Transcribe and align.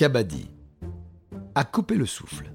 Kabaddi. 0.00 0.48
À 1.54 1.62
couper 1.62 1.94
le 1.94 2.06
souffle. 2.06 2.50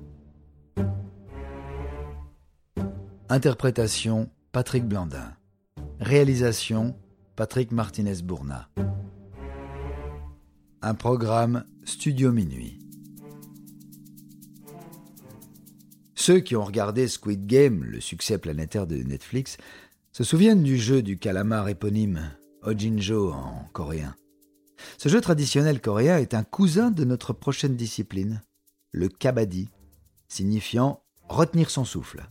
Interprétation 3.30 4.32
Patrick 4.51 4.83
Blandin. 4.83 5.32
Réalisation 6.00 6.98
Patrick 7.35 7.71
Martinez-Bourna. 7.71 8.68
Un 10.82 10.96
programme 10.96 11.66
Studio 11.84 12.32
Minuit. 12.32 12.80
Ceux 16.16 16.39
qui 16.39 16.55
ont 16.55 16.66
regardé 16.66 17.07
Squid 17.07 17.46
Game, 17.46 17.84
le 17.84 18.02
succès 18.02 18.39
planétaire 18.39 18.88
de 18.88 18.96
Netflix, 18.96 19.57
se 20.14 20.23
souviennent 20.23 20.64
du 20.64 20.77
jeu 20.77 21.04
du 21.04 21.20
calamar 21.20 21.70
éponyme, 21.70 22.32
Ojinjo 22.64 23.32
en 23.34 23.66
coréen. 23.71 24.16
Ce 24.98 25.10
jeu 25.10 25.21
traditionnel 25.21 25.82
coréen 25.82 26.18
est 26.18 26.34
un 26.34 26.43
cousin 26.43 26.92
de 26.92 27.04
notre 27.04 27.34
prochaine 27.34 27.75
discipline, 27.75 28.42
le 28.92 29.10
kabaddi, 29.10 29.70
signifiant 30.28 31.04
retenir 31.28 31.70
son 31.70 31.86
souffle. 31.86 32.27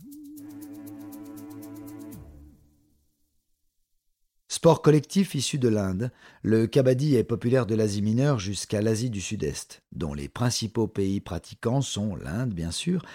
Sport 4.47 4.81
collectif 4.81 5.35
issu 5.35 5.59
de 5.59 5.67
l'Inde, 5.67 6.11
le 6.41 6.65
kabaddi 6.65 7.15
est 7.15 7.23
populaire 7.23 7.65
de 7.65 7.75
l'Asie 7.75 8.01
mineure 8.01 8.39
jusqu'à 8.39 8.81
l'Asie 8.81 9.09
du 9.09 9.21
Sud-Est, 9.21 9.83
dont 9.91 10.13
les 10.13 10.29
principaux 10.29 10.87
pays 10.87 11.19
pratiquants 11.19 11.81
sont 11.81 12.15
l'Inde, 12.15 12.53
bien 12.53 12.71
sûr, 12.71 13.05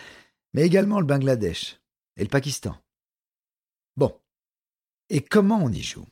mais 0.52 0.62
également 0.62 1.00
le 1.00 1.06
Bangladesh 1.06 1.80
et 2.16 2.22
le 2.22 2.28
Pakistan. 2.28 2.76
Bon. 3.96 4.14
Et 5.08 5.22
comment 5.22 5.60
on 5.62 5.72
y 5.72 5.82
joue? 5.82 6.06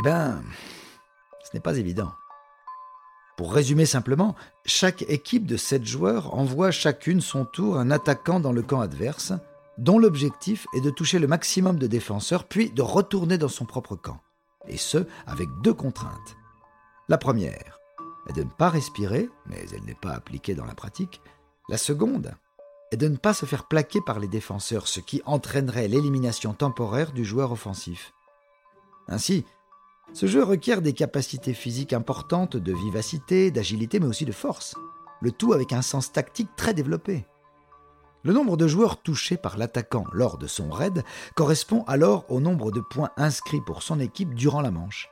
Eh 0.00 0.04
bien, 0.04 0.42
ce 1.42 1.50
n'est 1.54 1.60
pas 1.60 1.78
évident. 1.78 2.12
Pour 3.36 3.54
résumer 3.54 3.86
simplement, 3.86 4.36
chaque 4.66 5.02
équipe 5.02 5.46
de 5.46 5.56
sept 5.56 5.86
joueurs 5.86 6.34
envoie 6.34 6.70
chacune 6.70 7.22
son 7.22 7.46
tour 7.46 7.78
un 7.78 7.90
attaquant 7.90 8.38
dans 8.38 8.52
le 8.52 8.62
camp 8.62 8.80
adverse, 8.80 9.32
dont 9.78 9.98
l'objectif 9.98 10.66
est 10.74 10.82
de 10.82 10.90
toucher 10.90 11.18
le 11.18 11.26
maximum 11.26 11.78
de 11.78 11.86
défenseurs, 11.86 12.44
puis 12.44 12.70
de 12.70 12.82
retourner 12.82 13.38
dans 13.38 13.48
son 13.48 13.64
propre 13.64 13.96
camp. 13.96 14.20
Et 14.68 14.76
ce, 14.76 15.06
avec 15.26 15.48
deux 15.62 15.72
contraintes. 15.72 16.36
La 17.08 17.16
première 17.16 17.80
est 18.28 18.34
de 18.34 18.42
ne 18.42 18.50
pas 18.50 18.68
respirer, 18.68 19.30
mais 19.46 19.64
elle 19.72 19.84
n'est 19.84 19.94
pas 19.94 20.12
appliquée 20.12 20.54
dans 20.54 20.66
la 20.66 20.74
pratique. 20.74 21.22
La 21.70 21.78
seconde 21.78 22.34
est 22.92 22.98
de 22.98 23.08
ne 23.08 23.16
pas 23.16 23.32
se 23.32 23.46
faire 23.46 23.68
plaquer 23.68 24.00
par 24.00 24.18
les 24.18 24.28
défenseurs, 24.28 24.86
ce 24.86 25.00
qui 25.00 25.22
entraînerait 25.24 25.88
l'élimination 25.88 26.52
temporaire 26.52 27.12
du 27.12 27.24
joueur 27.24 27.52
offensif. 27.52 28.12
Ainsi, 29.08 29.46
ce 30.12 30.26
jeu 30.26 30.42
requiert 30.42 30.82
des 30.82 30.92
capacités 30.92 31.54
physiques 31.54 31.92
importantes 31.92 32.56
de 32.56 32.72
vivacité, 32.72 33.50
d'agilité, 33.50 34.00
mais 34.00 34.06
aussi 34.06 34.24
de 34.24 34.32
force, 34.32 34.74
le 35.20 35.32
tout 35.32 35.52
avec 35.52 35.72
un 35.72 35.82
sens 35.82 36.12
tactique 36.12 36.54
très 36.56 36.74
développé. 36.74 37.26
Le 38.22 38.32
nombre 38.32 38.56
de 38.56 38.66
joueurs 38.66 39.00
touchés 39.00 39.38
par 39.38 39.56
l'attaquant 39.56 40.04
lors 40.12 40.36
de 40.36 40.46
son 40.46 40.68
raid 40.68 41.04
correspond 41.36 41.84
alors 41.84 42.30
au 42.30 42.40
nombre 42.40 42.70
de 42.70 42.80
points 42.80 43.10
inscrits 43.16 43.62
pour 43.64 43.82
son 43.82 43.98
équipe 43.98 44.34
durant 44.34 44.60
la 44.60 44.70
manche. 44.70 45.08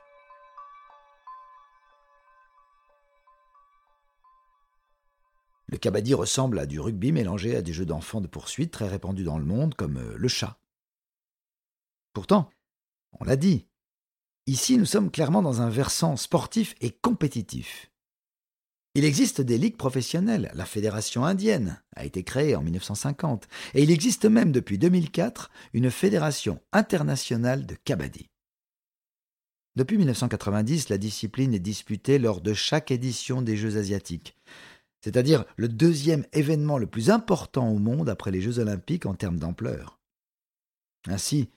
Le 5.69 5.77
kabaddi 5.77 6.15
ressemble 6.15 6.59
à 6.59 6.67
du 6.67 6.81
rugby 6.81 7.13
mélangé 7.13 7.55
à 7.55 7.63
des 7.63 7.75
jeux 7.75 7.87
d'enfants 7.87 8.23
de 8.23 8.27
poursuite 8.27 8.73
très 8.73 8.89
répandus 8.89 9.25
dans 9.25 9.39
le 9.39 9.45
monde 9.45 9.75
comme 9.75 9.99
euh, 9.99 10.15
le 10.17 10.29
chat. 10.29 10.59
Pourtant, 12.15 12.49
on 13.21 13.25
l'a 13.25 13.37
dit, 13.37 13.67
ici 14.49 14.79
nous 14.79 14.87
sommes 14.87 15.11
clairement 15.11 15.43
dans 15.43 15.61
un 15.61 15.69
versant 15.69 16.17
sportif 16.17 16.75
et 16.81 16.91
compétitif. 16.91 17.91
Il 18.95 19.05
existe 19.05 19.41
des 19.41 19.59
ligues 19.59 19.77
professionnelles, 19.77 20.51
la 20.55 20.65
Fédération 20.65 21.25
indienne 21.25 21.81
a 21.95 22.05
été 22.05 22.25
créée 22.25 22.57
en 22.57 22.63
1950, 22.63 23.47
et 23.75 23.83
il 23.83 23.91
existe 23.91 24.25
même 24.25 24.51
depuis 24.51 24.79
2004 24.79 25.51
une 25.75 25.91
Fédération 25.91 26.61
internationale 26.73 27.67
de 27.67 27.77
kabaddi. 27.77 28.29
Depuis 29.77 29.99
1990, 29.99 30.89
la 30.89 30.99
discipline 30.99 31.55
est 31.55 31.61
disputée 31.61 32.19
lors 32.19 32.41
de 32.41 32.55
chaque 32.55 32.91
édition 32.91 33.43
des 33.43 33.57
Jeux 33.57 33.77
asiatiques, 33.77 34.35
c'est-à-dire 35.03 35.45
le 35.57 35.69
deuxième 35.69 36.25
événement 36.33 36.79
le 36.79 36.89
plus 36.89 37.11
important 37.11 37.71
au 37.71 37.79
monde 37.79 38.09
après 38.09 38.31
les 38.31 38.41
Jeux 38.41 38.59
olympiques 38.59 39.07
en 39.07 39.15
termes 39.15 39.39
d'ampleur. 39.39 40.01
Ainsi, 41.07 41.51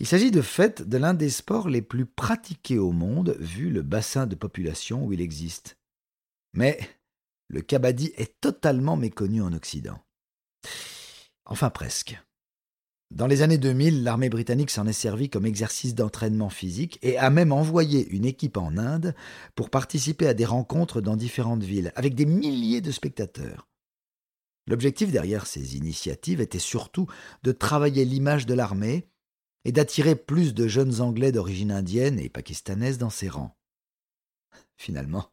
il 0.00 0.06
s'agit 0.06 0.30
de 0.30 0.42
fait 0.42 0.82
de 0.82 0.96
l'un 0.96 1.14
des 1.14 1.30
sports 1.30 1.68
les 1.68 1.82
plus 1.82 2.06
pratiqués 2.06 2.78
au 2.78 2.92
monde 2.92 3.36
vu 3.38 3.70
le 3.70 3.82
bassin 3.82 4.26
de 4.26 4.34
population 4.34 5.04
où 5.04 5.12
il 5.12 5.20
existe. 5.20 5.78
Mais 6.52 6.78
le 7.48 7.60
kabaddi 7.60 8.12
est 8.16 8.40
totalement 8.40 8.96
méconnu 8.96 9.42
en 9.42 9.52
Occident. 9.52 9.98
Enfin 11.44 11.70
presque. 11.70 12.18
Dans 13.10 13.26
les 13.28 13.42
années 13.42 13.58
2000, 13.58 14.02
l'armée 14.02 14.28
britannique 14.28 14.70
s'en 14.70 14.88
est 14.88 14.92
servie 14.92 15.30
comme 15.30 15.46
exercice 15.46 15.94
d'entraînement 15.94 16.48
physique 16.48 16.98
et 17.02 17.16
a 17.16 17.30
même 17.30 17.52
envoyé 17.52 18.08
une 18.08 18.24
équipe 18.24 18.56
en 18.56 18.76
Inde 18.76 19.14
pour 19.54 19.70
participer 19.70 20.26
à 20.26 20.34
des 20.34 20.46
rencontres 20.46 21.00
dans 21.00 21.16
différentes 21.16 21.62
villes, 21.62 21.92
avec 21.94 22.16
des 22.16 22.26
milliers 22.26 22.80
de 22.80 22.90
spectateurs. 22.90 23.68
L'objectif 24.66 25.12
derrière 25.12 25.46
ces 25.46 25.76
initiatives 25.76 26.40
était 26.40 26.58
surtout 26.58 27.06
de 27.44 27.52
travailler 27.52 28.04
l'image 28.04 28.46
de 28.46 28.54
l'armée 28.54 29.06
et 29.64 29.72
d'attirer 29.72 30.14
plus 30.14 30.54
de 30.54 30.68
jeunes 30.68 31.00
Anglais 31.00 31.32
d'origine 31.32 31.72
indienne 31.72 32.18
et 32.18 32.28
pakistanaise 32.28 32.98
dans 32.98 33.10
ses 33.10 33.28
rangs. 33.28 33.56
Finalement, 34.76 35.30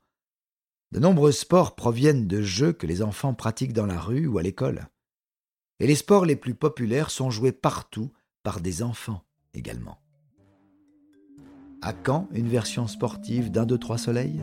de 0.91 0.99
nombreux 0.99 1.31
sports 1.31 1.75
proviennent 1.75 2.27
de 2.27 2.41
jeux 2.41 2.73
que 2.73 2.87
les 2.87 3.01
enfants 3.01 3.33
pratiquent 3.33 3.73
dans 3.73 3.85
la 3.85 3.99
rue 3.99 4.27
ou 4.27 4.37
à 4.37 4.43
l'école. 4.43 4.87
Et 5.79 5.87
les 5.87 5.95
sports 5.95 6.25
les 6.25 6.35
plus 6.35 6.53
populaires 6.53 7.09
sont 7.09 7.31
joués 7.31 7.51
partout 7.51 8.11
par 8.43 8.59
des 8.59 8.83
enfants 8.83 9.23
également. 9.53 9.99
À 11.81 11.93
quand 11.93 12.27
une 12.31 12.47
version 12.49 12.87
sportive 12.87 13.51
d'un, 13.51 13.65
deux, 13.65 13.79
trois 13.79 13.97
soleils? 13.97 14.41